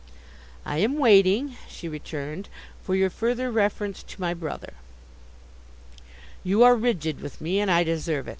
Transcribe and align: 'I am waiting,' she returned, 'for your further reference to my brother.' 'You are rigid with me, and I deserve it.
'I 0.65 0.77
am 0.79 0.97
waiting,' 0.97 1.57
she 1.69 1.87
returned, 1.87 2.49
'for 2.81 2.95
your 2.95 3.11
further 3.11 3.51
reference 3.51 4.01
to 4.01 4.19
my 4.19 4.33
brother.' 4.33 4.73
'You 6.43 6.63
are 6.63 6.75
rigid 6.75 7.21
with 7.21 7.39
me, 7.39 7.59
and 7.59 7.69
I 7.69 7.83
deserve 7.83 8.27
it. 8.27 8.29